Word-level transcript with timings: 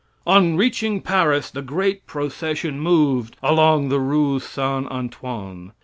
On 0.25 0.57
reaching 0.57 0.99
Paris 1.01 1.51
the 1.51 1.61
great 1.61 2.07
procession 2.07 2.79
moved 2.79 3.37
along 3.43 3.89
the 3.89 3.99
Rue 3.99 4.39
St. 4.39 4.87
Antoine. 4.87 5.73